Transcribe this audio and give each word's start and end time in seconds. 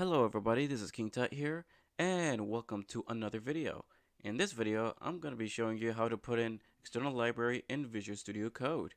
Hello 0.00 0.24
everybody, 0.24 0.66
this 0.66 0.80
is 0.80 0.90
King 0.90 1.10
Tut 1.10 1.34
here, 1.34 1.66
and 1.98 2.48
welcome 2.48 2.84
to 2.84 3.04
another 3.06 3.38
video. 3.38 3.84
In 4.24 4.38
this 4.38 4.52
video, 4.52 4.94
I'm 4.98 5.20
going 5.20 5.34
to 5.34 5.38
be 5.38 5.46
showing 5.46 5.76
you 5.76 5.92
how 5.92 6.08
to 6.08 6.16
put 6.16 6.38
in 6.38 6.62
external 6.80 7.12
library 7.12 7.64
in 7.68 7.84
Visual 7.84 8.16
Studio 8.16 8.48
Code 8.48 8.94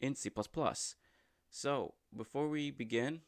in 0.00 0.16
C++. 0.16 0.28
So, 1.50 1.94
before 2.16 2.48
we 2.48 2.72
begin, 2.72 3.20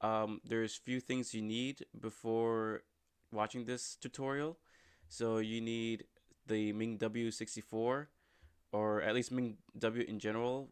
um, 0.00 0.40
there's 0.42 0.74
few 0.74 1.00
things 1.00 1.34
you 1.34 1.42
need 1.42 1.84
before 2.00 2.84
watching 3.30 3.66
this 3.66 3.98
tutorial. 4.00 4.56
So 5.06 5.36
you 5.36 5.60
need 5.60 6.04
the 6.46 6.72
MingW64, 6.72 8.06
or 8.72 9.02
at 9.02 9.14
least 9.14 9.34
MingW 9.34 10.06
in 10.06 10.18
general, 10.18 10.70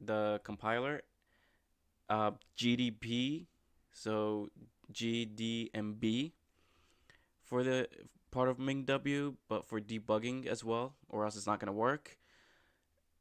the 0.00 0.40
compiler, 0.44 1.02
uh, 2.08 2.30
GDB, 2.56 3.46
so 3.92 4.50
GDB 4.92 6.32
for 7.44 7.62
the 7.62 7.88
part 8.30 8.48
of 8.48 8.58
MingW, 8.58 9.36
but 9.48 9.66
for 9.66 9.80
debugging 9.80 10.46
as 10.46 10.62
well, 10.62 10.94
or 11.08 11.24
else 11.24 11.36
it's 11.36 11.46
not 11.46 11.60
going 11.60 11.66
to 11.66 11.72
work. 11.72 12.18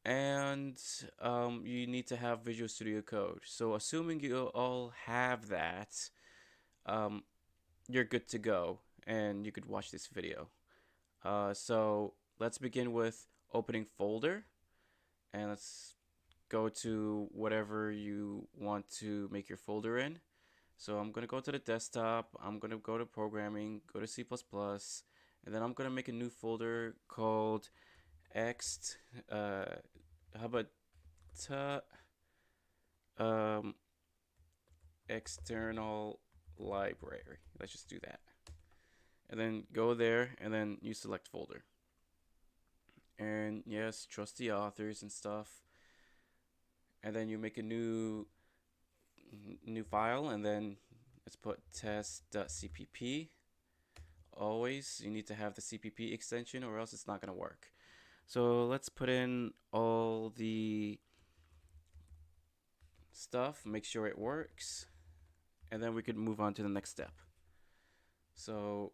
And 0.05 0.79
um, 1.21 1.63
you 1.65 1.87
need 1.87 2.07
to 2.07 2.15
have 2.15 2.41
Visual 2.41 2.69
Studio 2.69 3.01
Code. 3.01 3.41
So 3.45 3.75
assuming 3.75 4.21
you 4.21 4.45
all 4.53 4.93
have 5.05 5.49
that, 5.49 6.09
um, 6.85 7.23
you're 7.89 8.05
good 8.05 8.27
to 8.29 8.37
go, 8.37 8.79
and 9.05 9.45
you 9.45 9.51
could 9.51 9.65
watch 9.65 9.91
this 9.91 10.07
video. 10.07 10.47
Uh, 11.23 11.53
so 11.53 12.13
let's 12.39 12.57
begin 12.57 12.93
with 12.93 13.27
opening 13.53 13.85
folder, 13.97 14.45
and 15.33 15.49
let's 15.49 15.95
go 16.49 16.69
to 16.69 17.27
whatever 17.31 17.91
you 17.91 18.47
want 18.57 18.89
to 18.89 19.27
make 19.31 19.49
your 19.49 19.57
folder 19.57 19.97
in. 19.97 20.19
So 20.77 20.99
I'm 20.99 21.11
going 21.11 21.23
to 21.23 21.27
go 21.27 21.39
to 21.39 21.51
the 21.51 21.59
desktop, 21.59 22.29
I'm 22.41 22.59
going 22.59 22.71
to 22.71 22.77
go 22.77 22.99
to 22.99 23.05
programming, 23.05 23.81
go 23.91 23.99
to 23.99 24.05
C++, 24.05 24.23
and 24.23 25.55
then 25.55 25.63
I'm 25.63 25.73
going 25.73 25.89
to 25.89 25.95
make 25.95 26.07
a 26.07 26.11
new 26.11 26.29
folder 26.29 26.95
called 27.07 27.69
ext, 28.35 28.97
uh, 29.31 29.65
about 30.39 30.67
um, 33.17 33.73
external 35.09 36.19
library. 36.59 37.39
Let's 37.59 37.71
just 37.71 37.89
do 37.89 37.99
that. 38.03 38.19
And 39.29 39.39
then 39.39 39.63
go 39.73 39.93
there 39.93 40.35
and 40.39 40.53
then 40.53 40.77
you 40.81 40.93
select 40.93 41.27
folder. 41.27 41.63
And 43.19 43.63
yes, 43.65 44.05
trust 44.05 44.37
the 44.37 44.51
authors 44.51 45.01
and 45.01 45.11
stuff. 45.11 45.63
And 47.03 47.15
then 47.15 47.29
you 47.29 47.37
make 47.37 47.57
a 47.57 47.63
new 47.63 48.27
new 49.65 49.83
file 49.83 50.29
and 50.29 50.45
then 50.45 50.77
let's 51.25 51.35
put 51.35 51.59
test.cpp 51.73 53.29
always 54.33 55.01
you 55.03 55.09
need 55.09 55.27
to 55.27 55.33
have 55.33 55.55
the 55.55 55.61
cpp 55.61 56.13
extension 56.13 56.63
or 56.63 56.77
else 56.77 56.93
it's 56.93 57.07
not 57.07 57.21
going 57.21 57.33
to 57.33 57.37
work. 57.37 57.71
So 58.27 58.65
let's 58.65 58.89
put 58.89 59.09
in 59.09 59.51
all 59.71 60.33
the 60.35 60.99
stuff 63.13 63.65
make 63.65 63.83
sure 63.83 64.05
it 64.05 64.17
works 64.17 64.85
and 65.71 65.81
then 65.81 65.93
we 65.95 66.03
could 66.03 66.17
move 66.17 66.39
on 66.39 66.53
to 66.53 66.63
the 66.63 66.69
next 66.69 66.91
step. 66.91 67.13
So 68.35 68.91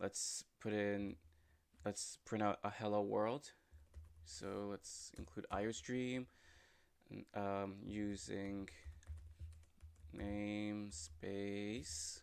let's 0.00 0.44
put 0.60 0.72
in 0.72 1.16
let's 1.84 2.18
print 2.24 2.42
out 2.42 2.58
a 2.64 2.70
hello 2.70 3.02
world. 3.02 3.52
So 4.24 4.68
let's 4.70 5.12
include 5.18 5.46
iostream 5.52 6.26
um, 7.34 7.74
using 7.84 8.68
namespace 10.18 12.20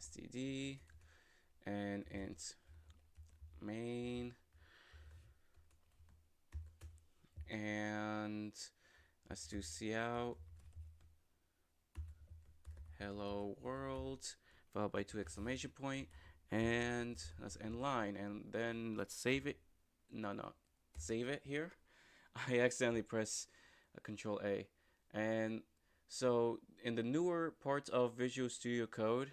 std 0.00 0.78
and 1.66 2.04
int. 2.10 2.54
Main. 3.60 4.34
And 7.50 8.52
let's 9.28 9.46
do 9.46 9.62
cout. 9.62 10.36
Hello 12.98 13.56
world 13.60 14.24
followed 14.72 14.92
by 14.92 15.02
two 15.02 15.18
exclamation 15.18 15.70
point. 15.70 16.08
And 16.50 17.22
let's 17.40 17.58
end 17.62 17.80
line. 17.80 18.16
And 18.16 18.44
then 18.50 18.94
let's 18.96 19.14
save 19.14 19.46
it. 19.46 19.58
No 20.12 20.32
no. 20.32 20.52
Save 20.96 21.28
it 21.28 21.42
here. 21.44 21.72
I 22.48 22.60
accidentally 22.60 23.02
press 23.02 23.48
control 24.02 24.40
A. 24.44 24.66
And 25.12 25.62
so 26.08 26.60
in 26.84 26.94
the 26.94 27.02
newer 27.02 27.52
parts 27.62 27.88
of 27.88 28.14
Visual 28.14 28.48
Studio 28.48 28.86
Code, 28.86 29.32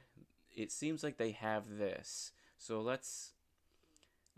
it 0.56 0.72
seems 0.72 1.04
like 1.04 1.18
they 1.18 1.32
have 1.32 1.78
this. 1.78 2.32
So 2.58 2.82
let's 2.82 3.34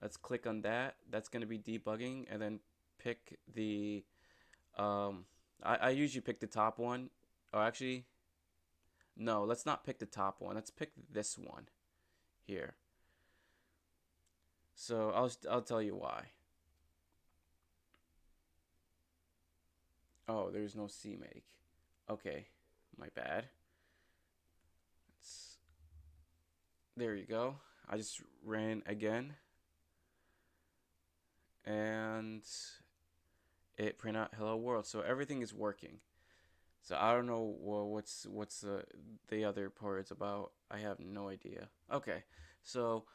let's 0.01 0.18
click 0.18 0.46
on 0.46 0.62
that. 0.62 0.96
That's 1.09 1.29
going 1.29 1.41
to 1.41 1.47
be 1.47 1.59
debugging 1.59 2.25
and 2.29 2.41
then 2.41 2.59
pick 2.97 3.40
the 3.53 4.03
um 4.78 5.25
I, 5.63 5.75
I 5.75 5.90
usually 5.91 6.22
pick 6.22 6.40
the 6.40 6.47
top 6.47 6.79
one. 6.79 7.09
Or 7.53 7.62
actually 7.62 8.06
no, 9.17 9.44
let's 9.44 9.66
not 9.66 9.85
pick 9.85 10.00
the 10.00 10.06
top 10.06 10.41
one. 10.41 10.56
Let's 10.56 10.72
pick 10.72 10.91
this 11.12 11.38
one 11.38 11.69
here. 12.44 12.75
So 14.75 15.12
I'll 15.16 15.31
I'll 15.50 15.62
tell 15.62 15.81
you 15.81 15.96
why. 15.96 16.31
Oh, 20.28 20.50
there's 20.50 20.75
no 20.75 20.84
CMake. 20.84 21.44
Okay, 22.10 22.48
my 22.98 23.08
bad. 23.16 23.46
It's, 25.18 25.58
there 26.96 27.16
you 27.16 27.26
go. 27.26 27.56
I 27.90 27.98
just 27.98 28.22
ran 28.44 28.84
again. 28.86 29.34
And 31.66 32.44
it 33.78 33.98
print 33.98 34.18
out 34.18 34.34
hello 34.38 34.56
world. 34.56 34.86
So 34.86 35.02
everything 35.02 35.42
is 35.42 35.54
working. 35.54 35.98
So 36.82 36.96
I 37.00 37.14
don't 37.14 37.26
know 37.26 37.56
what's 37.60 38.28
what's 38.30 38.62
the 38.62 38.84
the 39.30 39.46
other 39.46 39.72
part 39.72 40.12
about. 40.12 40.52
I 40.70 40.78
have 40.78 41.00
no 41.00 41.30
idea. 41.30 41.70
Okay. 41.92 42.24
So 42.62 43.06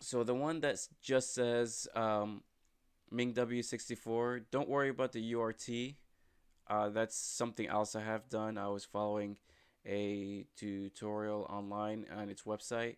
so 0.00 0.24
the 0.24 0.34
one 0.34 0.60
that 0.60 0.78
just 1.02 1.34
says 1.34 1.86
um, 1.94 2.42
MingW64, 3.12 4.44
don't 4.50 4.68
worry 4.68 4.88
about 4.88 5.12
the 5.12 5.34
URT 5.34 5.68
uh, 6.68 6.88
that's 6.88 7.16
something 7.16 7.66
else 7.66 7.94
I 7.94 8.02
have 8.02 8.28
done. 8.28 8.58
I 8.58 8.68
was 8.68 8.84
following 8.84 9.36
a 9.86 10.46
tutorial 10.56 11.46
online 11.48 12.06
on 12.14 12.28
its 12.28 12.42
website, 12.42 12.96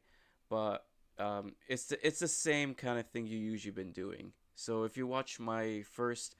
but 0.49 0.87
um, 1.19 1.53
it's 1.69 1.87
the, 1.87 2.07
it's 2.07 2.21
the 2.21 2.29
same 2.29 2.75
kind 2.75 2.99
of 2.99 3.07
thing 3.11 3.27
you 3.27 3.39
usually 3.39 3.73
been 3.73 3.93
doing. 3.93 4.33
So 4.55 4.85
if 4.85 4.97
you 4.97 5.07
watch 5.07 5.39
my 5.39 5.83
first 5.93 6.35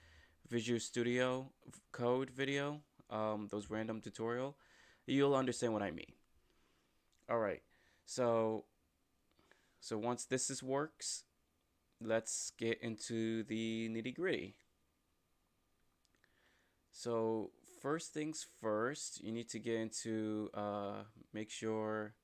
Visual 0.49 0.81
Studio 0.81 1.51
Code 1.93 2.31
video, 2.31 2.81
um, 3.11 3.49
those 3.51 3.71
random 3.71 4.01
tutorial, 4.01 4.57
you'll 5.07 5.35
understand 5.35 5.73
what 5.73 5.83
I 5.83 5.91
mean. 5.91 6.13
All 7.31 7.39
right, 7.39 7.63
so 8.07 8.65
so 9.81 9.99
once 9.99 10.25
this 10.25 10.49
is 10.49 10.63
works, 10.63 11.25
let's 12.01 12.53
get 12.59 12.81
into 12.81 13.43
the 13.45 13.89
nitty 13.91 14.15
gritty. 14.15 14.55
So 16.99 17.51
first 17.81 18.13
things 18.13 18.45
first, 18.61 19.23
you 19.23 19.31
need 19.31 19.49
to 19.51 19.61
get 19.61 19.77
into 19.77 20.51
uh, 20.53 21.05
make 21.33 21.49
sure 21.49 22.15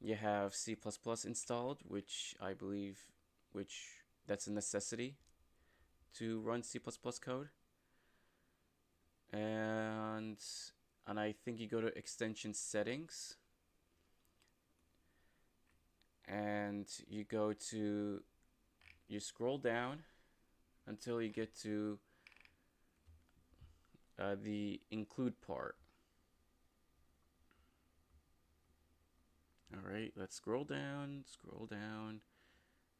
you 0.00 0.16
have 0.16 0.52
C++ 0.52 0.76
installed, 1.24 1.78
which 1.86 2.34
I 2.40 2.54
believe, 2.54 2.98
which 3.52 4.02
that's 4.26 4.48
a 4.48 4.52
necessity 4.52 5.14
to 6.14 6.40
run 6.40 6.64
C++ 6.64 6.80
code. 7.20 7.50
And 9.32 10.38
and 11.06 11.20
I 11.20 11.36
think 11.44 11.60
you 11.60 11.68
go 11.68 11.80
to 11.80 11.96
extension 11.96 12.52
settings 12.52 13.36
and 16.26 16.88
you 17.06 17.22
go 17.22 17.52
to 17.70 18.22
you 19.06 19.20
scroll 19.20 19.58
down 19.58 20.00
until 20.88 21.22
you 21.22 21.28
get 21.28 21.54
to 21.60 21.98
uh, 24.18 24.36
the 24.40 24.80
include 24.90 25.40
part. 25.40 25.76
All 29.74 29.92
right, 29.92 30.12
let's 30.16 30.36
scroll 30.36 30.64
down, 30.64 31.24
scroll 31.26 31.66
down, 31.66 32.20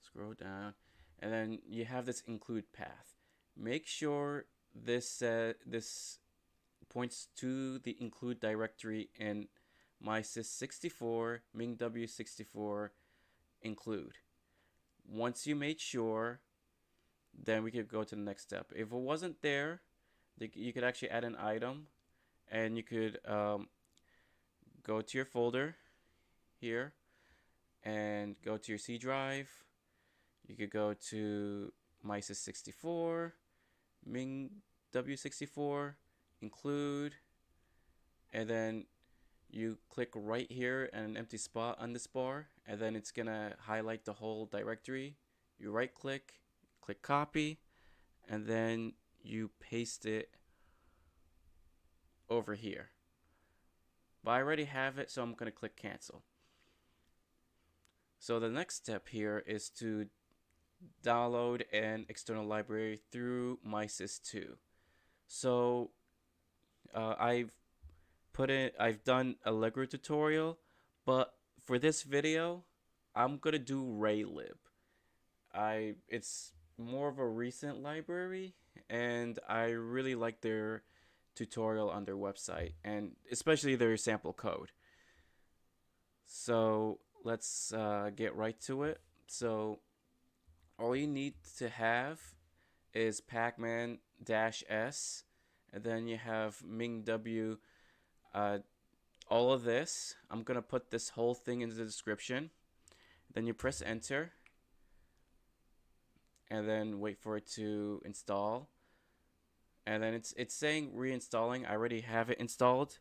scroll 0.00 0.34
down, 0.34 0.74
and 1.18 1.32
then 1.32 1.58
you 1.66 1.84
have 1.86 2.06
this 2.06 2.22
include 2.26 2.72
path. 2.72 3.14
Make 3.56 3.86
sure 3.86 4.44
this 4.74 5.22
uh, 5.22 5.54
this 5.66 6.18
points 6.88 7.28
to 7.36 7.78
the 7.78 7.96
include 8.00 8.40
directory 8.40 9.10
in 9.18 9.48
msys64 10.04 11.40
mingw64 11.56 12.90
include. 13.62 14.18
Once 15.06 15.46
you 15.46 15.56
made 15.56 15.80
sure, 15.80 16.40
then 17.34 17.62
we 17.62 17.70
could 17.70 17.88
go 17.88 18.04
to 18.04 18.14
the 18.14 18.20
next 18.20 18.42
step. 18.42 18.72
If 18.74 18.92
it 18.92 18.98
wasn't 18.98 19.42
there, 19.42 19.80
you 20.40 20.72
could 20.72 20.84
actually 20.84 21.10
add 21.10 21.24
an 21.24 21.36
item 21.36 21.86
and 22.50 22.76
you 22.76 22.82
could 22.82 23.18
um, 23.26 23.68
go 24.82 25.00
to 25.00 25.18
your 25.18 25.24
folder 25.24 25.76
here 26.60 26.92
and 27.84 28.36
go 28.44 28.56
to 28.56 28.72
your 28.72 28.78
C 28.78 28.98
drive. 28.98 29.48
You 30.46 30.56
could 30.56 30.70
go 30.70 30.94
to 31.10 31.72
MSYS64, 32.06 33.32
Ming 34.06 34.50
W64, 34.94 35.94
include, 36.40 37.14
and 38.32 38.48
then 38.48 38.86
you 39.50 39.78
click 39.88 40.10
right 40.14 40.50
here 40.50 40.90
and 40.92 41.06
an 41.06 41.16
empty 41.16 41.38
spot 41.38 41.78
on 41.80 41.92
this 41.92 42.06
bar 42.06 42.48
and 42.66 42.78
then 42.78 42.94
it's 42.94 43.10
gonna 43.10 43.54
highlight 43.60 44.04
the 44.04 44.12
whole 44.12 44.46
directory 44.46 45.16
you 45.58 45.70
right 45.70 45.94
click 45.94 46.34
click 46.82 47.00
copy 47.00 47.58
and 48.28 48.46
then 48.46 48.92
you 49.28 49.50
paste 49.60 50.06
it 50.06 50.30
over 52.28 52.54
here. 52.54 52.90
But 54.24 54.32
I 54.32 54.42
already 54.42 54.64
have 54.64 54.98
it 54.98 55.10
so 55.10 55.22
I'm 55.22 55.34
gonna 55.34 55.50
click 55.50 55.76
cancel. 55.76 56.22
So 58.18 58.40
the 58.40 58.48
next 58.48 58.76
step 58.76 59.08
here 59.08 59.44
is 59.46 59.70
to 59.78 60.06
download 61.04 61.62
an 61.72 62.06
external 62.08 62.44
library 62.44 63.00
through 63.10 63.58
MSYS2 63.66 64.56
so 65.28 65.90
uh, 66.94 67.14
I've 67.18 67.52
put 68.32 68.50
it 68.50 68.74
I've 68.80 69.04
done 69.04 69.36
Allegro 69.44 69.84
tutorial 69.84 70.58
but 71.04 71.34
for 71.62 71.78
this 71.78 72.02
video 72.02 72.64
I'm 73.14 73.38
gonna 73.38 73.58
do 73.58 73.84
Raylib. 73.84 74.56
I 75.54 75.94
it's 76.08 76.52
more 76.78 77.08
of 77.08 77.18
a 77.18 77.26
recent 77.26 77.82
library 77.82 78.54
and 78.88 79.38
I 79.48 79.70
really 79.70 80.14
like 80.14 80.40
their 80.40 80.82
tutorial 81.34 81.90
on 81.90 82.04
their 82.04 82.16
website 82.16 82.72
and 82.84 83.12
especially 83.30 83.76
their 83.76 83.96
sample 83.96 84.32
code 84.32 84.72
so 86.26 86.98
let's 87.24 87.72
uh, 87.72 88.10
get 88.14 88.34
right 88.34 88.60
to 88.62 88.82
it 88.82 89.00
so 89.26 89.78
all 90.78 90.96
you 90.96 91.06
need 91.06 91.34
to 91.58 91.68
have 91.68 92.20
is 92.92 93.20
pacman-s 93.20 94.02
and 95.72 95.84
then 95.84 96.08
you 96.08 96.16
have 96.16 96.62
mingw 96.66 97.58
uh, 98.34 98.58
all 99.30 99.52
of 99.52 99.64
this, 99.64 100.14
I'm 100.30 100.42
to 100.56 100.62
put 100.62 100.90
this 100.90 101.10
whole 101.10 101.34
thing 101.34 101.60
in 101.60 101.70
the 101.70 101.84
description. 101.84 102.50
Then 103.32 103.46
you 103.46 103.54
press 103.54 103.82
enter. 103.82 104.32
And 106.50 106.68
then 106.68 107.00
wait 107.00 107.18
for 107.18 107.36
it 107.36 107.46
to 107.54 108.00
install. 108.04 108.70
And 109.86 110.02
then 110.02 110.14
it's 110.14 110.32
it's 110.36 110.54
saying 110.54 110.92
reinstalling. 110.96 111.68
I 111.68 111.72
already 111.72 112.02
have 112.02 112.30
it 112.30 112.38
installed. 112.38 112.98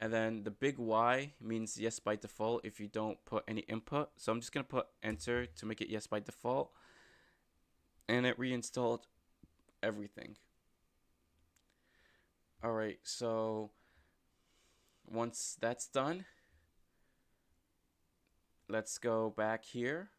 And 0.00 0.12
then 0.12 0.44
the 0.44 0.50
big 0.50 0.78
Y 0.78 1.32
means 1.40 1.78
yes 1.78 1.98
by 1.98 2.14
default 2.14 2.64
if 2.64 2.78
you 2.78 2.86
don't 2.86 3.24
put 3.24 3.44
any 3.48 3.62
input. 3.62 4.10
So 4.16 4.30
I'm 4.30 4.40
just 4.40 4.52
going 4.52 4.64
to 4.64 4.68
put 4.68 4.86
enter 5.02 5.46
to 5.46 5.66
make 5.66 5.80
it 5.80 5.88
yes 5.88 6.06
by 6.06 6.20
default. 6.20 6.70
And 8.08 8.24
it 8.24 8.38
reinstalled 8.38 9.06
everything. 9.82 10.36
Alright, 12.64 12.98
so 13.04 13.70
once 15.06 15.56
that's 15.60 15.86
done, 15.86 16.24
let's 18.68 18.98
go 18.98 19.30
back 19.30 19.64
here 19.64 20.10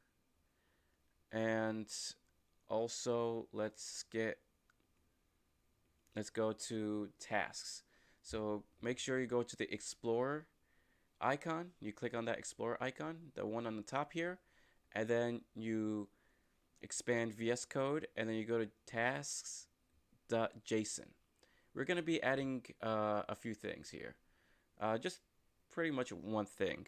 and 1.31 1.87
also 2.69 3.47
let's 3.51 4.03
get 4.11 4.37
let's 6.15 6.29
go 6.29 6.51
to 6.51 7.09
tasks 7.19 7.83
so 8.21 8.63
make 8.81 8.97
sure 8.99 9.19
you 9.19 9.27
go 9.27 9.43
to 9.43 9.55
the 9.55 9.73
explorer 9.73 10.45
icon 11.21 11.71
you 11.79 11.91
click 11.91 12.13
on 12.13 12.25
that 12.25 12.37
explorer 12.37 12.77
icon 12.81 13.17
the 13.35 13.45
one 13.45 13.67
on 13.67 13.75
the 13.75 13.81
top 13.81 14.13
here 14.13 14.39
and 14.93 15.07
then 15.07 15.41
you 15.55 16.07
expand 16.81 17.33
VS 17.33 17.65
Code 17.65 18.07
and 18.15 18.29
then 18.29 18.35
you 18.35 18.45
go 18.45 18.57
to 18.57 18.69
tasks.json 18.87 19.67
we're 21.75 21.83
going 21.83 21.97
to 21.97 22.03
be 22.03 22.23
adding 22.23 22.63
uh, 22.81 23.23
a 23.27 23.35
few 23.35 23.53
things 23.53 23.89
here 23.89 24.15
uh, 24.79 24.97
just 24.97 25.19
pretty 25.69 25.91
much 25.91 26.11
one 26.11 26.45
thing. 26.45 26.87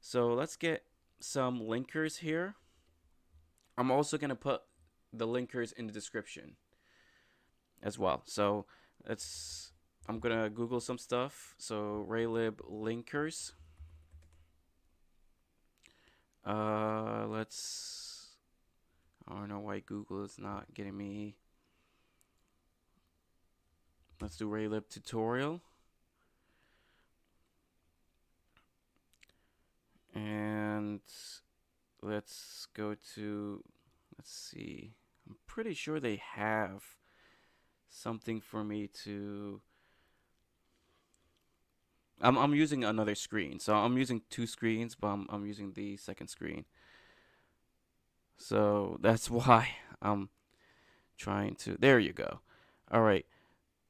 So 0.00 0.28
let's 0.28 0.56
get 0.56 0.84
some 1.20 1.60
linkers 1.60 2.18
here. 2.18 2.56
I'm 3.76 3.90
also 3.90 4.18
going 4.18 4.30
to 4.30 4.36
put 4.36 4.62
the 5.16 5.26
linkers 5.26 5.72
in 5.72 5.86
the 5.86 5.92
description 5.92 6.56
as 7.82 7.98
well. 7.98 8.22
So 8.24 8.66
let's, 9.08 9.72
I'm 10.08 10.18
to 10.20 10.50
Google 10.50 10.80
some 10.80 10.98
stuff. 10.98 11.54
So 11.58 12.06
Raylib 12.08 12.56
linkers. 12.70 13.52
Uh, 16.44 17.26
let's, 17.28 18.28
I 19.28 19.34
don't 19.34 19.48
know 19.48 19.60
why 19.60 19.80
Google 19.80 20.24
is 20.24 20.36
not 20.38 20.74
getting 20.74 20.96
me. 20.96 21.36
Let's 24.20 24.36
do 24.36 24.48
Raylib 24.48 24.88
tutorial. 24.88 25.60
And 30.14 31.00
let's 32.02 32.68
go 32.74 32.94
to, 33.14 33.64
let's 34.16 34.32
see. 34.32 34.92
I'm 35.26 35.36
pretty 35.46 35.74
sure 35.74 36.00
they 36.00 36.20
have 36.34 36.82
something 37.88 38.40
for 38.40 38.64
me 38.64 38.88
to. 39.04 39.60
I'm 42.20 42.36
I'm 42.38 42.54
using 42.54 42.84
another 42.84 43.14
screen, 43.14 43.58
so 43.58 43.74
I'm 43.74 43.98
using 43.98 44.22
two 44.30 44.46
screens, 44.46 44.94
but 44.94 45.08
I'm 45.08 45.26
I'm 45.30 45.46
using 45.46 45.72
the 45.72 45.96
second 45.96 46.28
screen. 46.28 46.64
So 48.36 48.98
that's 49.00 49.30
why 49.30 49.68
I'm 50.00 50.28
trying 51.16 51.54
to. 51.56 51.76
There 51.78 51.98
you 51.98 52.12
go. 52.12 52.40
All 52.90 53.02
right. 53.02 53.26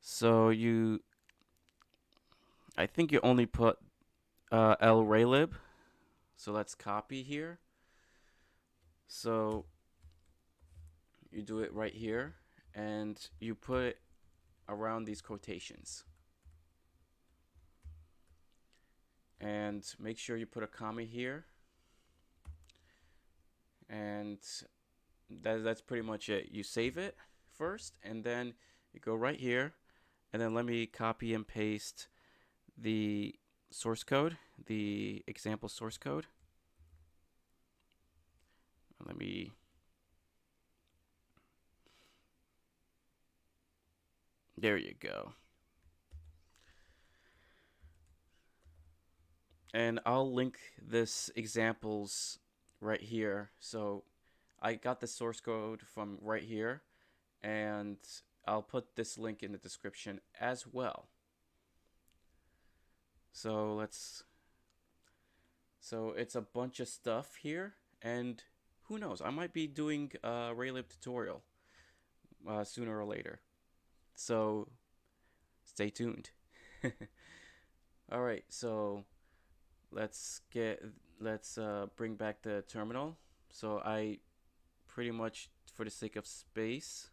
So 0.00 0.50
you, 0.50 1.00
I 2.76 2.84
think 2.84 3.10
you 3.10 3.20
only 3.22 3.46
put 3.46 3.78
uh, 4.52 4.76
lraylib 4.76 5.54
so 6.36 6.52
let's 6.52 6.74
copy 6.74 7.22
here. 7.22 7.58
So 9.06 9.66
you 11.34 11.42
do 11.42 11.60
it 11.60 11.72
right 11.72 11.92
here 11.92 12.34
and 12.74 13.28
you 13.40 13.54
put 13.54 13.82
it 13.82 13.98
around 14.68 15.04
these 15.04 15.20
quotations. 15.20 16.04
And 19.40 19.84
make 19.98 20.18
sure 20.18 20.36
you 20.36 20.46
put 20.46 20.62
a 20.62 20.66
comma 20.66 21.02
here. 21.02 21.44
And 23.90 24.38
that, 25.42 25.62
that's 25.64 25.82
pretty 25.82 26.02
much 26.02 26.28
it. 26.28 26.48
You 26.50 26.62
save 26.62 26.96
it 26.96 27.16
first 27.52 27.94
and 28.02 28.24
then 28.24 28.54
you 28.92 29.00
go 29.00 29.14
right 29.14 29.38
here 29.38 29.74
and 30.32 30.40
then 30.40 30.54
let 30.54 30.64
me 30.64 30.86
copy 30.86 31.34
and 31.34 31.46
paste 31.46 32.08
the 32.76 33.34
source 33.70 34.02
code, 34.02 34.36
the 34.66 35.22
example 35.26 35.68
source 35.68 35.98
code. 35.98 36.26
Let 39.06 39.18
me 39.18 39.52
There 44.64 44.78
you 44.78 44.94
go. 44.98 45.34
And 49.74 50.00
I'll 50.06 50.32
link 50.32 50.56
this 50.80 51.30
examples 51.36 52.38
right 52.80 53.02
here. 53.02 53.50
So 53.60 54.04
I 54.62 54.76
got 54.76 55.02
the 55.02 55.06
source 55.06 55.38
code 55.38 55.82
from 55.82 56.16
right 56.22 56.42
here 56.42 56.80
and 57.42 57.98
I'll 58.46 58.62
put 58.62 58.96
this 58.96 59.18
link 59.18 59.42
in 59.42 59.52
the 59.52 59.58
description 59.58 60.22
as 60.40 60.66
well. 60.66 61.08
So 63.32 63.74
let's 63.74 64.24
so 65.78 66.14
it's 66.16 66.36
a 66.36 66.40
bunch 66.40 66.80
of 66.80 66.88
stuff 66.88 67.36
here 67.42 67.74
and 68.00 68.42
who 68.84 68.96
knows 68.96 69.20
I 69.20 69.28
might 69.28 69.52
be 69.52 69.66
doing 69.66 70.12
a 70.22 70.54
Raylib 70.56 70.88
tutorial 70.88 71.42
uh, 72.48 72.64
sooner 72.64 72.98
or 72.98 73.04
later 73.04 73.40
so 74.14 74.68
stay 75.64 75.90
tuned. 75.90 76.30
Alright 78.12 78.44
so 78.48 79.04
let's 79.90 80.40
get 80.50 80.82
let's 81.20 81.56
uh, 81.58 81.86
bring 81.96 82.14
back 82.14 82.42
the 82.42 82.62
terminal. 82.68 83.16
So 83.50 83.80
I 83.84 84.18
pretty 84.86 85.10
much 85.10 85.48
for 85.72 85.84
the 85.84 85.90
sake 85.90 86.16
of 86.16 86.26
space 86.26 87.10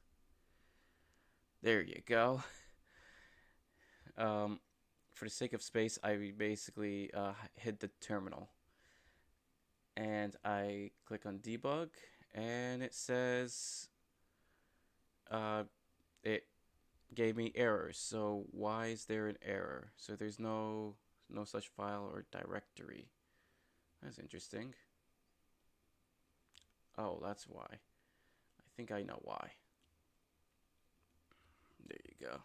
there 1.62 1.82
you 1.82 2.02
go. 2.06 2.44
Um, 4.18 4.60
for 5.14 5.26
the 5.26 5.32
sake 5.32 5.54
of 5.54 5.64
space, 5.64 5.98
I 6.04 6.34
basically 6.38 7.10
uh, 7.14 7.32
hit 7.56 7.80
the 7.80 7.90
terminal. 8.02 8.50
And 9.96 10.36
I 10.44 10.92
click 11.06 11.26
on 11.26 11.40
debug, 11.40 11.90
and 12.36 12.84
it 12.84 12.94
says 12.94 13.88
uh, 15.32 15.64
it 16.24 16.44
gave 17.14 17.36
me 17.36 17.52
errors. 17.56 17.98
So 17.98 18.46
why 18.52 18.88
is 18.88 19.06
there 19.06 19.28
an 19.28 19.38
error? 19.46 19.92
So 19.98 20.16
there's 20.16 20.40
no 20.40 20.96
no 21.30 21.46
such 21.46 21.70
file 21.70 22.10
or 22.12 22.26
directory. 22.32 23.08
That's 24.02 24.20
interesting. 24.20 24.74
Oh, 26.98 27.20
that's 27.24 27.48
why. 27.48 27.68
I 27.70 28.70
think 28.76 28.92
I 28.92 29.04
know 29.04 29.20
why. 29.22 29.52
There 31.88 32.00
you 32.06 32.28
go. 32.28 32.38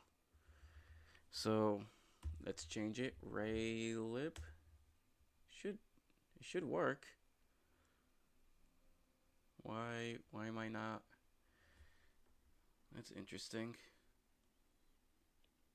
So 1.31 1.83
let's 2.45 2.65
change 2.65 3.01
it. 3.01 3.15
Raylib 3.25 4.37
should 5.49 5.79
it 6.39 6.45
should 6.45 6.65
work. 6.65 7.07
Why 9.63 10.17
why 10.31 10.47
am 10.47 10.59
I 10.59 10.69
not? 10.69 11.03
That's 12.95 13.11
interesting. 13.11 13.75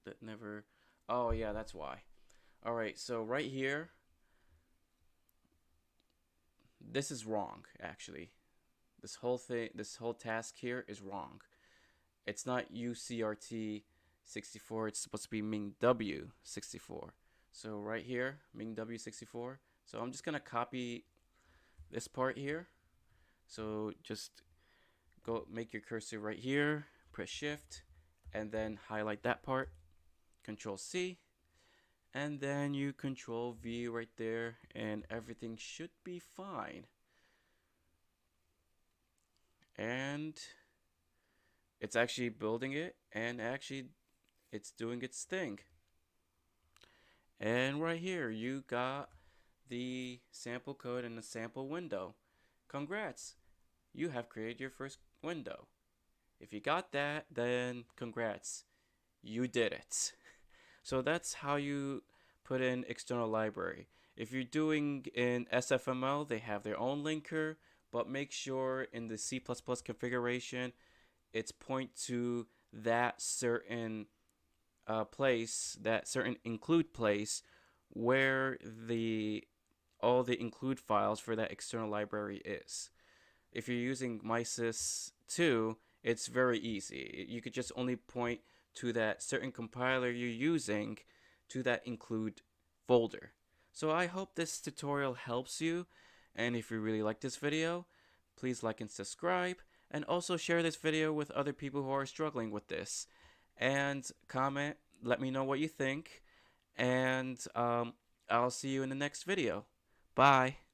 That 0.05 0.21
never 0.21 0.65
Oh 1.09 1.31
yeah, 1.31 1.51
that's 1.51 1.73
why. 1.73 2.03
Alright, 2.65 2.97
so 2.97 3.21
right 3.21 3.49
here 3.49 3.89
this 6.79 7.11
is 7.11 7.25
wrong 7.25 7.65
actually. 7.81 8.31
This 9.01 9.15
whole 9.15 9.37
thing 9.37 9.69
this 9.75 9.97
whole 9.97 10.13
task 10.13 10.55
here 10.57 10.85
is 10.87 11.01
wrong. 11.01 11.41
It's 12.25 12.45
not 12.45 12.73
UCRT 12.73 13.83
64, 14.23 14.87
it's 14.87 14.99
supposed 14.99 15.23
to 15.23 15.29
be 15.29 15.41
MingW 15.41 16.29
64. 16.43 17.13
So 17.51 17.79
right 17.79 18.05
here, 18.05 18.37
MingW 18.57 18.99
64. 18.99 19.59
So 19.85 19.99
I'm 19.99 20.11
just 20.11 20.23
gonna 20.23 20.39
copy 20.39 21.05
this 21.91 22.07
part 22.07 22.37
here. 22.37 22.67
So 23.47 23.91
just 24.03 24.43
go 25.25 25.45
make 25.51 25.73
your 25.73 25.81
cursor 25.81 26.19
right 26.19 26.39
here, 26.39 26.85
press 27.11 27.29
shift, 27.29 27.83
and 28.33 28.51
then 28.51 28.79
highlight 28.87 29.23
that 29.23 29.43
part, 29.43 29.71
control 30.43 30.77
C, 30.77 31.17
and 32.13 32.39
then 32.39 32.73
you 32.73 32.93
control 32.93 33.55
V 33.61 33.87
right 33.87 34.09
there, 34.17 34.57
and 34.75 35.05
everything 35.09 35.55
should 35.57 35.91
be 36.03 36.19
fine. 36.19 36.85
And 39.77 40.39
it's 41.79 41.95
actually 41.95 42.29
building 42.29 42.73
it, 42.73 42.95
and 43.11 43.41
actually 43.41 43.85
it's 44.51 44.71
doing 44.71 45.01
its 45.01 45.23
thing. 45.23 45.59
And 47.39 47.81
right 47.81 47.99
here, 47.99 48.29
you 48.29 48.63
got 48.67 49.09
the 49.69 50.19
sample 50.31 50.75
code 50.75 51.05
in 51.05 51.15
the 51.15 51.23
sample 51.23 51.67
window. 51.67 52.15
Congrats! 52.67 53.35
You 53.93 54.09
have 54.09 54.29
created 54.29 54.59
your 54.59 54.69
first 54.69 54.99
window. 55.23 55.67
If 56.39 56.53
you 56.53 56.59
got 56.59 56.91
that, 56.91 57.25
then 57.31 57.85
congrats. 57.95 58.65
You 59.23 59.47
did 59.47 59.73
it. 59.73 60.13
So 60.81 61.01
that's 61.01 61.35
how 61.35 61.55
you 61.55 62.03
put 62.43 62.61
in 62.61 62.85
external 62.87 63.27
library. 63.27 63.87
If 64.15 64.31
you're 64.31 64.43
doing 64.43 65.05
in 65.13 65.45
SFML, 65.53 66.27
they 66.27 66.39
have 66.39 66.63
their 66.63 66.79
own 66.79 67.03
linker, 67.03 67.55
but 67.91 68.09
make 68.09 68.31
sure 68.31 68.87
in 68.93 69.07
the 69.07 69.17
C++ 69.17 69.41
configuration, 69.85 70.73
it's 71.33 71.51
point 71.51 71.95
to 72.07 72.47
that 72.73 73.21
certain 73.21 74.07
uh, 74.87 75.05
place, 75.05 75.77
that 75.81 76.07
certain 76.07 76.37
include 76.43 76.93
place 76.93 77.41
where 77.89 78.57
the 78.63 79.43
all 80.01 80.23
the 80.23 80.39
include 80.39 80.79
files 80.79 81.19
for 81.19 81.35
that 81.35 81.51
external 81.51 81.89
library 81.89 82.41
is. 82.43 82.89
If 83.51 83.67
you're 83.67 83.77
using 83.77 84.19
MSYS 84.21 85.11
2, 85.27 85.77
it's 86.03 86.27
very 86.27 86.57
easy. 86.57 87.27
You 87.29 87.41
could 87.41 87.53
just 87.53 87.71
only 87.75 87.95
point 87.95 88.41
to 88.75 88.93
that 88.93 89.21
certain 89.21 89.51
compiler 89.51 90.09
you're 90.09 90.29
using 90.29 90.97
to 91.49 91.63
that 91.63 91.85
include 91.85 92.41
folder. 92.87 93.31
So 93.71 93.91
I 93.91 94.07
hope 94.07 94.35
this 94.35 94.59
tutorial 94.59 95.13
helps 95.13 95.61
you 95.61 95.87
and 96.35 96.55
if 96.55 96.71
you 96.71 96.79
really 96.79 97.03
like 97.03 97.21
this 97.21 97.37
video, 97.37 97.85
please 98.37 98.63
like 98.63 98.81
and 98.81 98.89
subscribe 98.89 99.57
and 99.89 100.05
also 100.05 100.37
share 100.37 100.63
this 100.63 100.77
video 100.77 101.11
with 101.11 101.31
other 101.31 101.53
people 101.53 101.83
who 101.83 101.91
are 101.91 102.05
struggling 102.05 102.51
with 102.51 102.67
this. 102.67 103.07
And 103.57 104.07
comment 104.27 104.77
let 105.03 105.19
me 105.19 105.31
know 105.31 105.43
what 105.43 105.59
you 105.59 105.67
think 105.67 106.21
and 106.77 107.39
um, 107.55 107.93
I'll 108.29 108.51
see 108.51 108.69
you 108.69 108.83
in 108.83 108.89
the 108.89 108.95
next 108.95 109.23
video. 109.23 109.65
Bye 110.15 110.70